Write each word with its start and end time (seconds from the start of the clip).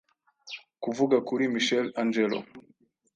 Kuvuga 0.83 1.17
kuri 1.27 1.43
Michelangelo 1.53 2.37